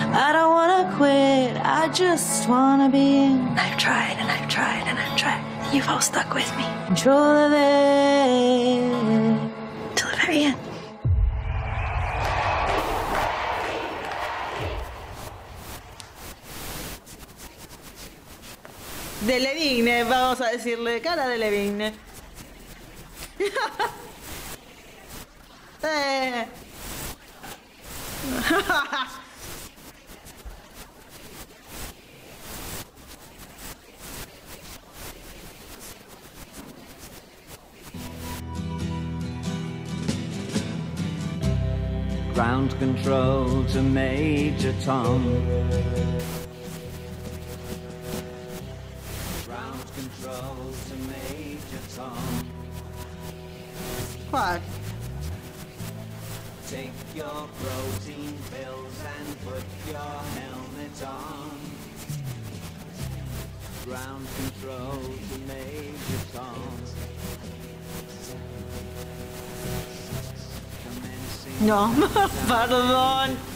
I 0.00 0.32
don't 0.32 0.50
wanna 0.50 0.94
quit, 0.96 1.56
I 1.62 1.88
just 1.92 2.48
wanna 2.48 2.88
be 2.88 3.24
in. 3.24 3.48
I've 3.58 3.76
tried 3.76 4.16
and 4.18 4.30
I've 4.30 4.48
tried 4.48 4.84
and 4.86 4.98
I've 4.98 5.16
tried. 5.16 5.42
You've 5.74 5.88
all 5.88 6.00
stuck 6.00 6.32
with 6.32 6.50
me. 6.56 6.64
Control 6.86 7.18
of 7.18 7.52
it. 7.52 8.80
Till 9.96 10.10
the 10.10 10.16
very 10.16 10.44
end. 10.44 10.58
De 19.26 19.38
Levigne, 19.40 20.04
vamos 20.04 20.40
a 20.40 20.52
decirle. 20.52 21.00
Cara 21.00 21.28
de 21.28 21.38
Levigne. 21.38 21.92
Ground 42.34 42.76
control 42.80 43.64
to 43.66 43.82
Major 43.82 44.74
Tom. 44.80 46.43
¿Cuál? 54.34 54.60
Take 56.68 56.90
your 57.14 57.46
protein 57.62 58.36
pills 58.50 58.98
and 59.14 59.28
put 59.46 59.62
your 59.86 60.14
helmet 60.34 61.02
on. 61.06 61.50
Ground 63.84 64.26
control 64.36 65.02
to 65.28 65.38
Major 65.46 66.22
Tom. 66.34 66.74
Commencing 70.82 71.66
No, 71.66 71.94
perdón. 72.48 73.53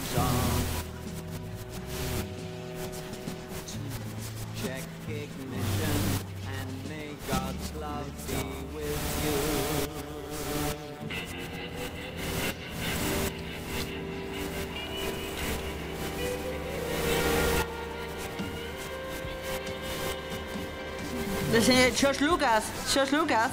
Señor 21.69 21.91
George 21.95 22.25
Lucas. 22.25 22.63
George 22.91 23.15
Lucas. 23.15 23.51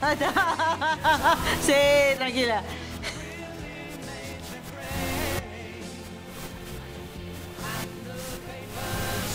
Sí, 1.66 2.16
tranquila. 2.16 2.62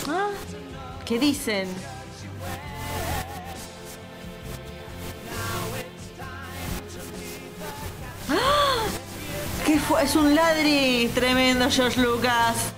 Ah, 0.08 0.30
¿Qué 1.04 1.18
dicen? 1.20 1.68
¡Ah! 8.28 8.86
¿Qué 9.64 9.78
fue? 9.78 10.02
Es 10.02 10.16
un 10.16 10.34
ladri 10.34 11.08
tremendo, 11.14 11.70
George 11.70 12.00
Lucas. 12.00 12.75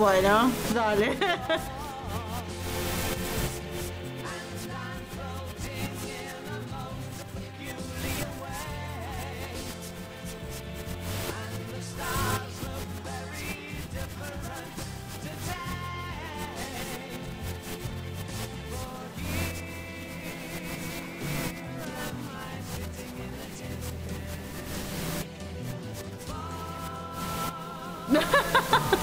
Bueno, 0.00 0.50
dale. 0.72 1.14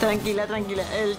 tranquila, 0.07 0.47
tranquila. 0.47 0.83
El... 0.95 1.17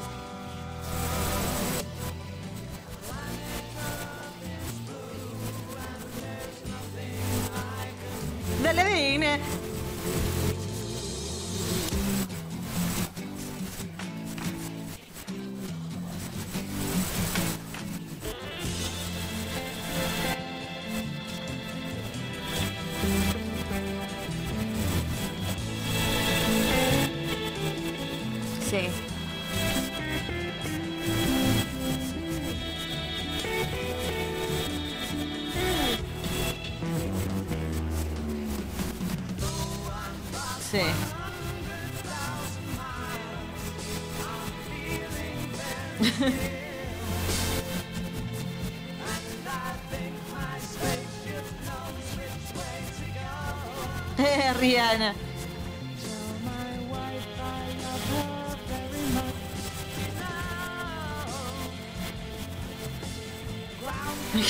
Eh, 54.20 54.52
Rihanna. 54.58 55.14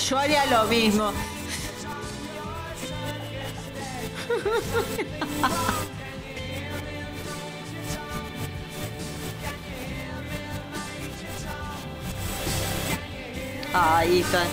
Yo 0.09 0.19
haría 0.19 0.47
lo 0.47 0.65
mismo. 0.65 1.13
Ahí 13.73 14.21
está. 14.21 14.45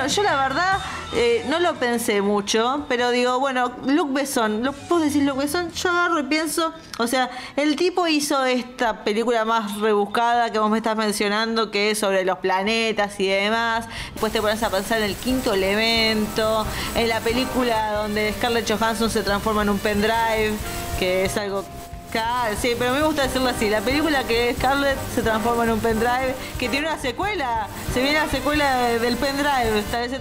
Bueno, 0.00 0.14
yo 0.14 0.22
la 0.22 0.48
verdad 0.48 0.78
eh, 1.12 1.44
no 1.50 1.58
lo 1.58 1.74
pensé 1.74 2.22
mucho, 2.22 2.86
pero 2.88 3.10
digo, 3.10 3.38
bueno, 3.38 3.70
Luc 3.84 4.14
Besson, 4.14 4.62
¿lo 4.62 4.72
puedo 4.72 5.02
decir 5.02 5.24
Luc 5.24 5.36
Besson? 5.36 5.70
Yo 5.72 5.90
agarro 5.90 6.20
y 6.20 6.22
pienso, 6.22 6.72
o 6.98 7.06
sea, 7.06 7.28
el 7.54 7.76
tipo 7.76 8.06
hizo 8.06 8.42
esta 8.46 9.04
película 9.04 9.44
más 9.44 9.78
rebuscada 9.78 10.50
que 10.50 10.58
vos 10.58 10.70
me 10.70 10.78
estás 10.78 10.96
mencionando, 10.96 11.70
que 11.70 11.90
es 11.90 11.98
sobre 11.98 12.24
los 12.24 12.38
planetas 12.38 13.20
y 13.20 13.26
demás. 13.26 13.88
Después 14.12 14.32
te 14.32 14.40
pones 14.40 14.62
a 14.62 14.70
pensar 14.70 15.00
en 15.00 15.04
el 15.04 15.16
quinto 15.16 15.52
elemento, 15.52 16.64
en 16.94 17.06
la 17.06 17.20
película 17.20 17.92
donde 17.92 18.32
Scarlett 18.32 18.72
Johansson 18.72 19.10
se 19.10 19.22
transforma 19.22 19.60
en 19.60 19.68
un 19.68 19.78
pendrive, 19.80 20.54
que 20.98 21.26
es 21.26 21.36
algo 21.36 21.62
Claro, 22.10 22.56
sí, 22.60 22.74
pero 22.78 22.92
me 22.94 23.02
gusta 23.02 23.22
decirlo 23.22 23.48
así. 23.48 23.70
La 23.70 23.80
película 23.80 24.24
que 24.24 24.52
Scarlett 24.58 24.98
se 25.14 25.22
transforma 25.22 25.62
en 25.64 25.70
un 25.70 25.80
pendrive, 25.80 26.34
que 26.58 26.68
tiene 26.68 26.88
una 26.88 26.98
secuela. 26.98 27.68
Se 27.94 28.02
viene 28.02 28.18
la 28.18 28.28
secuela 28.28 28.76
de- 28.78 28.98
del 28.98 29.16
pendrive. 29.16 29.82
Tal 29.92 30.08
vez 30.08 30.20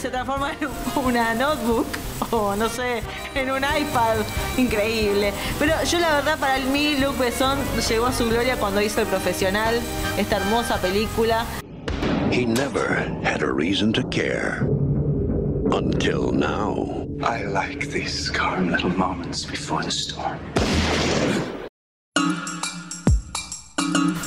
se 0.00 0.08
transforma 0.10 0.52
en 0.60 0.68
una 1.04 1.34
notebook 1.34 1.86
o 2.30 2.56
no 2.56 2.68
sé, 2.68 3.02
en 3.34 3.50
un 3.50 3.58
iPad. 3.58 4.16
Increíble. 4.56 5.32
Pero 5.58 5.74
yo 5.84 5.98
la 6.00 6.14
verdad 6.16 6.38
para 6.38 6.58
mí 6.58 6.96
Luc 6.98 7.16
Besson 7.18 7.58
llegó 7.88 8.06
a 8.06 8.12
su 8.12 8.26
gloria 8.28 8.56
cuando 8.56 8.80
hizo 8.80 9.00
El 9.00 9.06
Profesional, 9.06 9.78
esta 10.18 10.36
hermosa 10.38 10.78
película. 10.78 11.44
He 12.32 12.44
never 12.46 13.08
had 13.24 13.42
a 13.42 13.52
reason 13.52 13.92
to 13.92 14.02
care. 14.08 14.62
Until 15.72 16.32
now. 16.32 17.06
I 17.22 17.42
like 17.42 17.90
these 17.90 18.30
calm 18.30 18.70
little 18.70 18.90
moments 18.90 19.44
before 19.44 19.82
the 19.82 19.90
storm. 19.90 20.38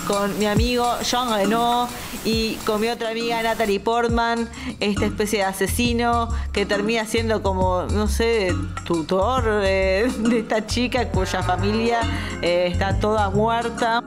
con 0.08 0.38
mi 0.38 0.46
amigo 0.46 0.86
John 1.10 1.34
Reno 1.34 1.88
y 2.24 2.56
con 2.66 2.82
mi 2.82 2.90
otra 2.90 3.10
amiga 3.10 3.42
Natalie 3.42 3.80
Portman, 3.80 4.48
esta 4.80 5.06
especie 5.06 5.40
de 5.40 5.46
asesino 5.46 6.30
que 6.52 6.66
termina 6.66 7.06
siendo 7.06 7.42
como, 7.42 7.84
no 7.84 8.08
sé, 8.08 8.54
tutor 8.86 9.62
eh, 9.64 10.12
de 10.20 10.40
esta 10.40 10.66
chica 10.68 11.10
cuya 11.10 11.42
familia 11.42 12.02
eh, 12.42 12.68
está 12.72 13.00
toda 13.00 13.30
muerta. 13.30 14.04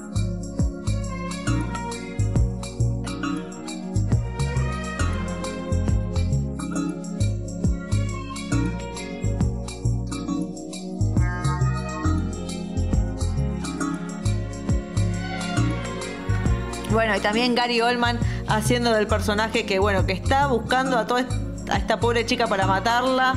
Bueno, 17.06 17.20
y 17.20 17.22
también 17.22 17.54
Gary 17.54 17.80
Oldman 17.80 18.18
haciendo 18.48 18.92
del 18.92 19.06
personaje 19.06 19.64
que, 19.64 19.78
bueno, 19.78 20.06
que 20.06 20.12
está 20.12 20.48
buscando 20.48 20.98
a 20.98 21.06
toda 21.06 21.24
a 21.70 21.76
esta 21.76 22.00
pobre 22.00 22.26
chica 22.26 22.48
para 22.48 22.66
matarla. 22.66 23.36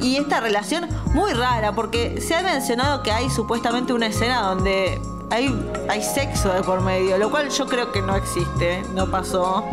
Y 0.00 0.18
esta 0.18 0.38
relación 0.38 0.88
muy 1.12 1.32
rara, 1.32 1.72
porque 1.72 2.20
se 2.20 2.36
ha 2.36 2.42
mencionado 2.42 3.02
que 3.02 3.10
hay 3.10 3.28
supuestamente 3.28 3.92
una 3.92 4.06
escena 4.06 4.42
donde 4.42 5.00
hay, 5.32 5.52
hay 5.88 6.00
sexo 6.00 6.52
de 6.52 6.62
por 6.62 6.80
medio, 6.80 7.18
lo 7.18 7.28
cual 7.28 7.50
yo 7.50 7.66
creo 7.66 7.90
que 7.90 8.02
no 8.02 8.14
existe, 8.14 8.84
no 8.94 9.10
pasó. 9.10 9.64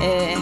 Eh, 0.00 0.36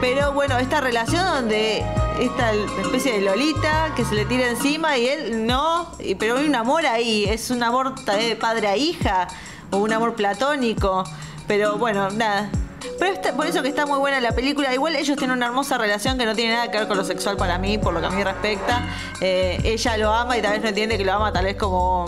pero 0.00 0.30
bueno, 0.30 0.58
esta 0.58 0.80
relación 0.80 1.26
donde 1.26 1.84
esta 2.20 2.52
especie 2.52 3.14
de 3.14 3.22
Lolita 3.22 3.92
que 3.96 4.04
se 4.04 4.14
le 4.14 4.26
tira 4.26 4.48
encima 4.48 4.96
y 4.96 5.08
él 5.08 5.44
no, 5.44 5.90
pero 6.20 6.36
hay 6.36 6.46
un 6.46 6.54
amor 6.54 6.86
ahí, 6.86 7.24
es 7.24 7.50
un 7.50 7.64
amor 7.64 7.96
de 8.04 8.36
padre 8.36 8.68
a 8.68 8.76
hija 8.76 9.26
o 9.72 9.78
un 9.78 9.92
amor 9.92 10.14
platónico, 10.14 11.02
pero 11.46 11.76
bueno, 11.78 12.10
nada. 12.10 12.50
Pero 12.98 13.12
está- 13.12 13.32
por 13.34 13.46
eso 13.46 13.62
que 13.62 13.68
está 13.68 13.86
muy 13.86 13.98
buena 13.98 14.20
la 14.20 14.32
película. 14.32 14.72
Igual 14.74 14.96
ellos 14.96 15.16
tienen 15.16 15.36
una 15.36 15.46
hermosa 15.46 15.78
relación 15.78 16.18
que 16.18 16.26
no 16.26 16.34
tiene 16.34 16.54
nada 16.54 16.70
que 16.70 16.78
ver 16.78 16.88
con 16.88 16.96
lo 16.96 17.04
sexual 17.04 17.36
para 17.36 17.58
mí, 17.58 17.78
por 17.78 17.94
lo 17.94 18.00
que 18.00 18.06
a 18.06 18.10
mí 18.10 18.22
respecta. 18.24 18.82
Eh, 19.20 19.60
ella 19.64 19.96
lo 19.96 20.12
ama 20.12 20.36
y 20.36 20.42
tal 20.42 20.52
vez 20.52 20.62
no 20.62 20.68
entiende 20.68 20.98
que 20.98 21.04
lo 21.04 21.12
ama 21.12 21.32
tal 21.32 21.44
vez 21.44 21.56
como 21.56 22.06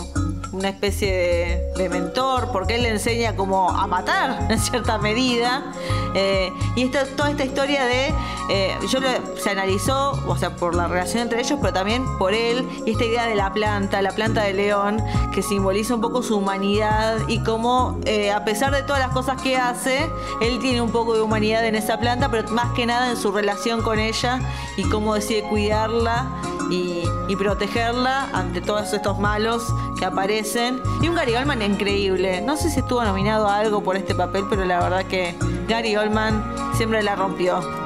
una 0.55 0.69
especie 0.69 1.71
de, 1.75 1.89
mentor, 1.89 2.51
porque 2.51 2.75
él 2.75 2.83
le 2.83 2.89
enseña 2.89 3.35
como 3.35 3.69
a 3.69 3.85
matar 3.87 4.47
en 4.49 4.59
cierta 4.59 4.97
medida. 4.97 5.71
Eh, 6.15 6.49
y 6.75 6.83
esta, 6.83 7.05
toda 7.05 7.29
esta 7.29 7.43
historia 7.43 7.85
de, 7.85 8.13
eh, 8.49 8.75
yo 8.89 8.99
se 9.37 9.49
analizó, 9.49 10.11
o 10.27 10.37
sea, 10.37 10.55
por 10.55 10.73
la 10.73 10.87
relación 10.87 11.23
entre 11.23 11.41
ellos, 11.41 11.59
pero 11.61 11.73
también 11.73 12.05
por 12.17 12.33
él, 12.33 12.67
y 12.85 12.91
esta 12.91 13.03
idea 13.03 13.25
de 13.25 13.35
la 13.35 13.51
planta, 13.51 14.01
la 14.01 14.11
planta 14.11 14.43
de 14.43 14.53
león, 14.53 15.03
que 15.33 15.41
simboliza 15.41 15.93
un 15.93 16.01
poco 16.01 16.23
su 16.23 16.37
humanidad 16.37 17.17
y 17.27 17.43
cómo, 17.43 17.99
eh, 18.05 18.31
a 18.31 18.45
pesar 18.45 18.73
de 18.73 18.83
todas 18.83 18.99
las 18.99 19.09
cosas 19.09 19.41
que 19.41 19.57
hace, 19.57 20.09
él 20.41 20.59
tiene 20.59 20.81
un 20.81 20.91
poco 20.91 21.13
de 21.15 21.21
humanidad 21.21 21.65
en 21.65 21.75
esa 21.75 21.99
planta, 21.99 22.31
pero 22.31 22.49
más 22.51 22.73
que 22.73 22.85
nada 22.85 23.09
en 23.09 23.17
su 23.17 23.31
relación 23.31 23.81
con 23.81 23.99
ella 23.99 24.39
y 24.77 24.83
cómo 24.89 25.15
decide 25.15 25.43
cuidarla 25.43 26.27
y, 26.69 27.03
protegerla 27.35 28.29
ante 28.31 28.61
todos 28.61 28.93
estos 28.93 29.19
malos 29.19 29.63
que 29.99 30.05
aparecen. 30.05 30.81
Y 31.01 31.09
un 31.09 31.15
Gary 31.15 31.35
Oldman 31.35 31.61
increíble. 31.61 32.41
No 32.41 32.55
sé 32.55 32.69
si 32.69 32.79
estuvo 32.79 33.03
nominado 33.03 33.47
a 33.47 33.57
algo 33.57 33.83
por 33.83 33.97
este 33.97 34.15
papel, 34.15 34.45
pero 34.49 34.63
la 34.63 34.79
verdad 34.79 35.05
que 35.05 35.35
Gary 35.67 35.95
Oldman 35.97 36.43
siempre 36.75 37.03
la 37.03 37.15
rompió. 37.15 37.84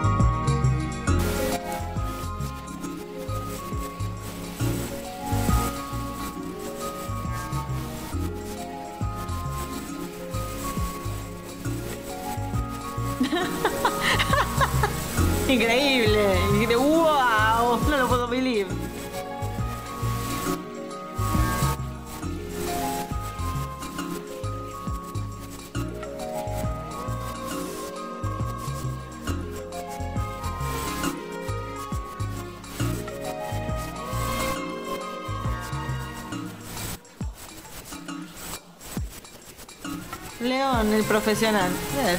León, 40.42 40.94
el 40.94 41.04
profesional. 41.04 41.70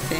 Sí, 0.08 0.16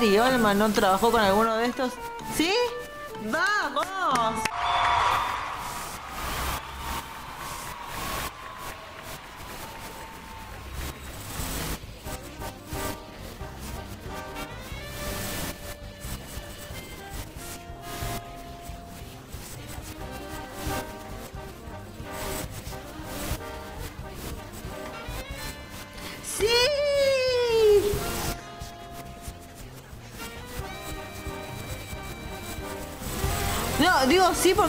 Gary 0.00 0.18
Oldman 0.18 0.58
no 0.58 0.70
trabajó 0.72 1.10
con 1.10 1.20
alguno 1.20 1.58
de 1.58 1.66
estos? 1.66 1.92
¿Sí? 2.34 2.54
¡Vamos! 3.24 4.42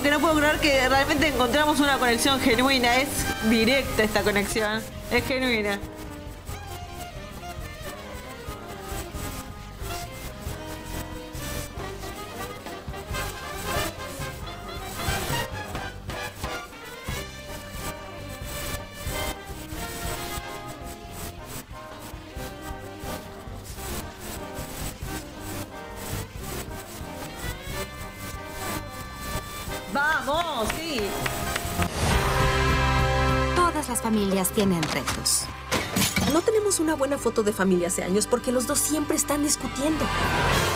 Porque 0.02 0.16
no 0.16 0.20
puedo 0.20 0.36
creer 0.40 0.58
que 0.58 0.90
realmente 0.90 1.28
encontramos 1.28 1.80
una 1.80 2.00
conexión 2.00 2.40
genuina. 2.40 2.98
Es 2.98 3.08
directa 3.52 4.02
esta 4.02 4.24
conexión. 4.24 4.82
Es 5.12 5.24
genuina. 5.26 5.78
Las 34.02 34.14
familias 34.14 34.50
tienen 34.50 34.82
retos. 34.82 35.46
No 36.34 36.42
tenemos 36.42 36.80
una 36.80 36.96
buena 36.96 37.18
foto 37.20 37.44
de 37.44 37.54
familia 37.54 37.88
hace 37.88 38.04
años 38.04 38.26
porque 38.26 38.52
los 38.52 38.66
dos 38.66 38.80
siempre 38.80 39.16
están 39.16 39.44
discutiendo. 39.44 40.04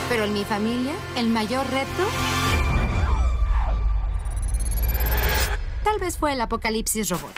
Pero 0.09 0.25
en 0.25 0.33
mi 0.33 0.43
familia, 0.43 0.93
el 1.17 1.29
mayor 1.29 1.65
reto 1.71 2.03
tal 5.83 5.99
vez 5.99 6.17
fue 6.17 6.33
el 6.33 6.41
apocalipsis 6.41 7.09
robot. 7.09 7.33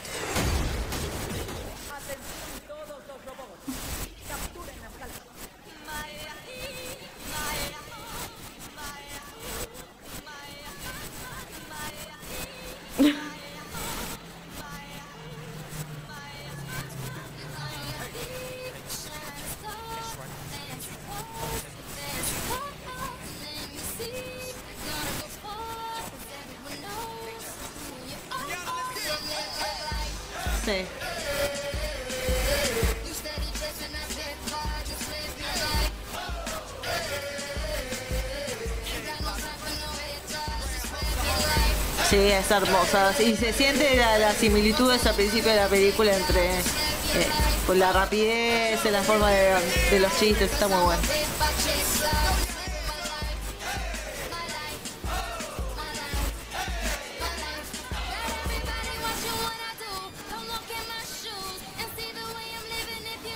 Sí, 42.48 42.54
es 42.54 42.62
hermosa. 42.62 43.14
Y 43.22 43.36
se 43.36 43.52
siente 43.54 43.96
la, 43.98 44.18
la 44.18 44.34
similitudes 44.34 45.06
al 45.06 45.16
principio 45.16 45.52
de 45.52 45.58
la 45.58 45.68
película 45.68 46.16
entre 46.16 46.60
eh, 46.60 47.28
la 47.76 47.92
rapidez, 47.92 48.84
la 48.86 49.04
forma 49.04 49.30
de, 49.32 49.54
de 49.92 50.00
los 50.00 50.18
chistes. 50.18 50.52
Está 50.52 50.68
muy 50.68 50.82
bueno. 50.82 51.02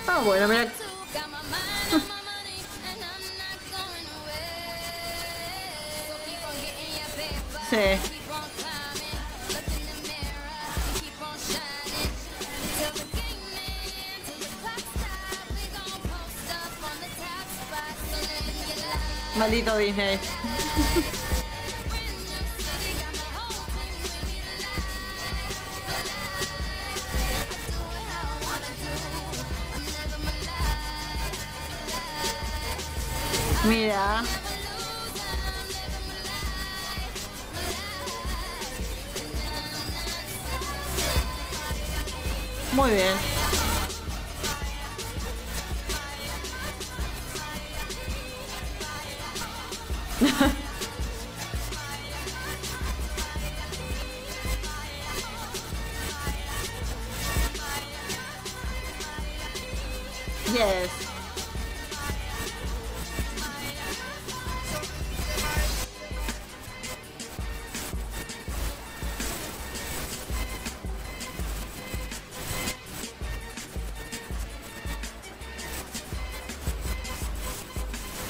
Ah, 0.07 0.21
bueno, 0.25 0.47
mira. 0.47 0.67
Sí. 7.69 8.20
Mira. 33.63 34.23
Muy 42.73 42.91
bien. 42.91 43.30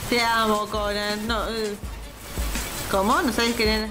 Te 0.10 0.22
amo, 0.22 0.68
Conan. 0.68 1.28
No, 1.28 1.48
eh. 1.50 1.76
¿Cómo? 2.90 3.22
¿No 3.22 3.32
sabes 3.32 3.56
quién? 3.56 3.90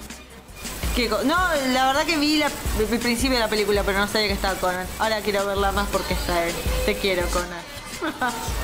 ¿Qué 0.94 1.08
co- 1.08 1.22
no, 1.24 1.36
la 1.72 1.86
verdad 1.86 2.04
que 2.04 2.18
vi 2.18 2.36
la, 2.36 2.50
el 2.78 2.98
principio 2.98 3.36
de 3.36 3.40
la 3.40 3.48
película, 3.48 3.82
pero 3.84 3.98
no 3.98 4.06
sabía 4.08 4.26
que 4.28 4.34
estaba 4.34 4.54
Conan. 4.58 4.86
Ahora 4.98 5.20
quiero 5.22 5.46
verla 5.46 5.72
más 5.72 5.88
porque 5.88 6.14
está 6.14 6.46
él. 6.46 6.54
Te 6.84 6.96
quiero, 6.96 7.26
Conan. 7.28 7.59
Ha 8.10 8.26
ha 8.26 8.30
ha! 8.30 8.59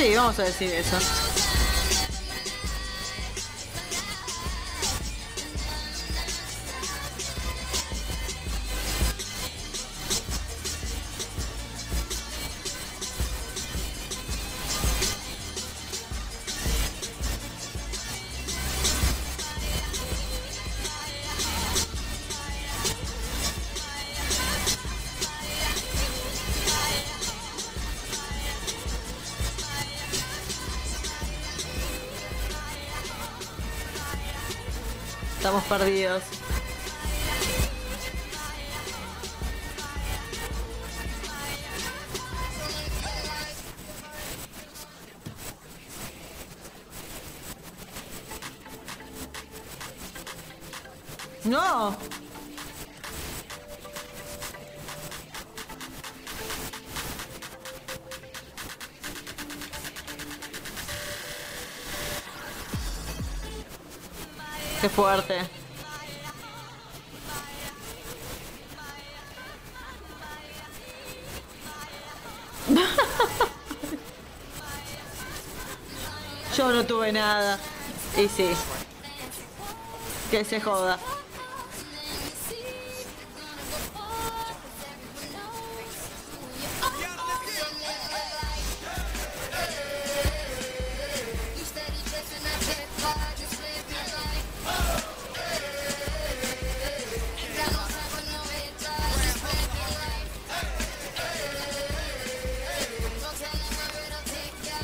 Sí, 0.00 0.14
vamos 0.14 0.38
a 0.38 0.44
decir 0.44 0.72
eso. 0.72 1.39
Perdidos. 35.70 36.24
No. 51.44 51.96
Qué 64.80 64.88
fuerte. 64.88 65.59
Yo 76.56 76.72
no 76.72 76.84
tuve 76.84 77.12
nada. 77.12 77.58
Y 78.16 78.28
sí. 78.28 78.50
Que 80.30 80.44
se 80.44 80.60
joda. 80.60 80.98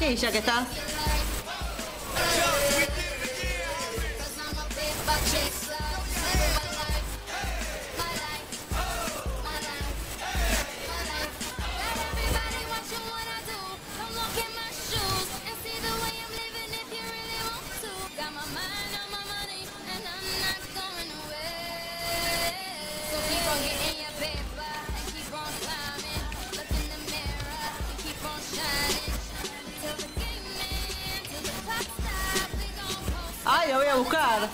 Y 0.08 0.14
ya 0.14 0.30
que 0.30 0.38
está. 0.38 0.64
Lo 33.76 33.82
voy 33.82 33.90
a 33.90 33.96
buscar. 33.96 34.48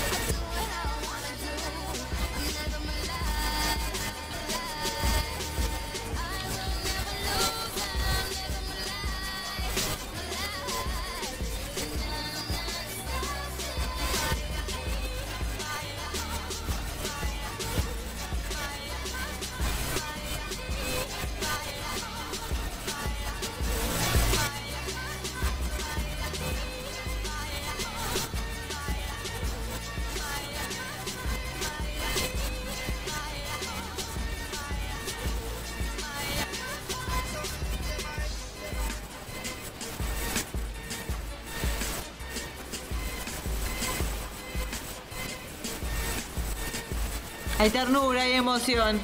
Hay 47.64 47.70
ternura, 47.70 48.20
hay 48.20 48.32
emoción. 48.32 49.00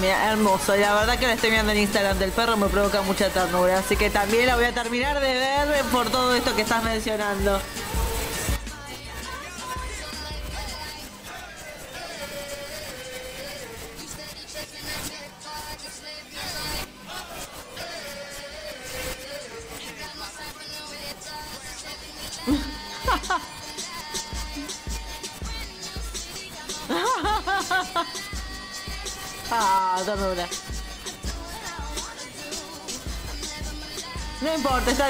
Mira, 0.00 0.32
hermoso. 0.32 0.74
La 0.74 0.94
verdad 0.94 1.18
que 1.18 1.26
lo 1.26 1.32
estoy 1.34 1.50
viendo 1.50 1.70
en 1.70 1.80
Instagram 1.80 2.18
del 2.18 2.32
perro 2.32 2.56
me 2.56 2.68
provoca 2.68 3.02
mucha 3.02 3.28
ternura. 3.28 3.80
Así 3.80 3.94
que 3.94 4.08
también 4.08 4.46
la 4.46 4.56
voy 4.56 4.64
a 4.64 4.72
terminar 4.72 5.20
de 5.20 5.34
ver 5.34 5.84
por 5.92 6.08
todo 6.08 6.34
esto 6.34 6.56
que 6.56 6.62
estás 6.62 6.82
mencionando. 6.82 7.60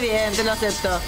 Bien, 0.01 0.33
te 0.33 0.45
lo 0.45 0.53
acepto. 0.53 1.01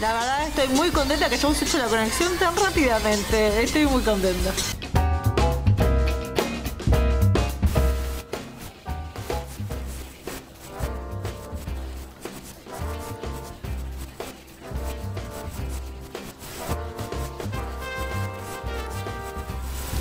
La 0.00 0.14
verdad 0.14 0.48
estoy 0.48 0.68
muy 0.68 0.90
contenta 0.90 1.28
que 1.28 1.34
hayamos 1.34 1.60
hecho 1.60 1.78
la 1.78 1.86
conexión 1.86 2.36
tan 2.38 2.56
rápidamente. 2.56 3.62
Estoy 3.62 3.86
muy 3.86 4.02
contenta. 4.02 4.50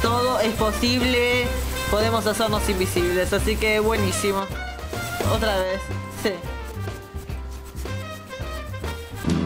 Todo 0.01 0.39
es 0.39 0.53
posible, 0.53 1.45
podemos 1.90 2.26
hacernos 2.26 2.68
invisibles, 2.70 3.34
así 3.34 3.56
que 3.56 3.80
buenísimo. 3.80 4.46
Otra 5.34 5.58
vez, 5.58 5.80
sí. 6.24 6.32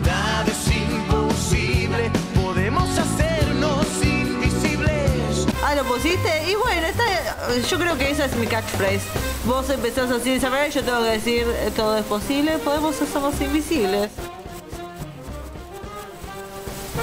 Nada 0.06 0.46
es 0.48 0.68
imposible, 0.76 2.12
podemos 2.36 2.89
hacernos 2.98 3.86
invisibles. 4.04 5.48
Ah, 5.64 5.76
¿lo 5.76 5.84
pusiste? 5.84 6.50
Y 6.52 6.56
bueno, 6.56 6.88
esta- 6.88 7.68
yo 7.70 7.78
creo 7.80 7.98
que 7.98 8.12
esa 8.12 8.26
es 8.26 8.36
mi 8.36 8.48
catchphrase. 8.48 9.02
Vos 9.46 9.70
empezás 9.70 10.10
así 10.12 10.32
de 10.32 10.38
y 10.38 10.72
yo 10.72 10.84
tengo 10.84 11.00
que 11.04 11.10
decir 11.10 11.46
eh, 11.48 11.72
todo 11.76 11.98
es 11.98 12.06
posible, 12.06 12.58
podemos 12.60 13.02
hacernos 13.02 13.39
invisibles. 13.41 14.10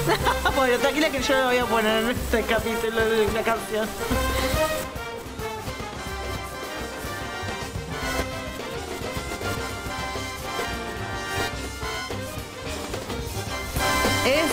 bueno, 0.57 0.79
tranquila 0.79 1.11
que 1.11 1.21
yo 1.23 1.37
lo 1.37 1.45
voy 1.47 1.59
a 1.59 1.65
poner 1.67 2.05
en 2.05 2.11
este 2.11 2.43
capítulo 2.43 2.97
de 3.05 3.29
la 3.33 3.43
canción. 3.43 3.87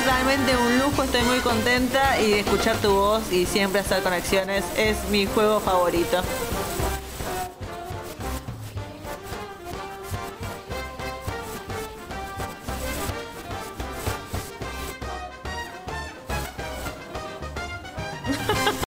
Realmente 0.07 0.55
un 0.55 0.79
lujo, 0.79 1.03
estoy 1.03 1.21
muy 1.23 1.39
contenta 1.39 2.21
y 2.21 2.31
escuchar 2.31 2.77
tu 2.77 2.91
voz 2.91 3.29
y 3.29 3.45
siempre 3.45 3.81
hacer 3.81 4.01
conexiones 4.01 4.63
es 4.77 4.97
mi 5.09 5.25
juego 5.25 5.59
favorito. 5.59 6.23